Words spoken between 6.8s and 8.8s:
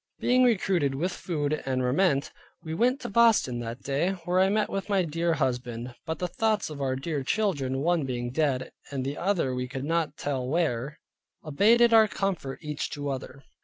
our dear children, one being dead,